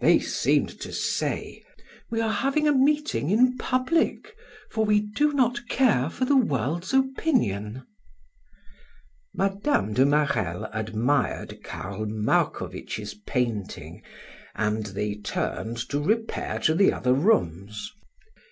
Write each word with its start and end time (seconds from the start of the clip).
They 0.00 0.18
seemed 0.18 0.70
to 0.80 0.92
say: 0.92 1.62
"We 2.10 2.20
are 2.20 2.32
having 2.32 2.66
a 2.66 2.72
meeting 2.72 3.30
in 3.30 3.56
public, 3.58 4.34
for 4.72 4.84
we 4.84 4.98
do 5.12 5.32
not 5.32 5.68
care 5.68 6.10
for 6.10 6.24
the 6.24 6.36
world's 6.36 6.92
opinion." 6.92 7.86
Mme. 9.32 9.92
de 9.92 10.04
Marelle 10.04 10.68
admired 10.72 11.62
Karl 11.62 12.06
Marcovitch's 12.06 13.14
painting, 13.24 14.02
and 14.56 14.84
they 14.86 15.14
turned 15.14 15.76
to 15.90 16.00
repair 16.00 16.58
to 16.58 16.74
the 16.74 16.92
other 16.92 17.14
rooms. 17.14 17.92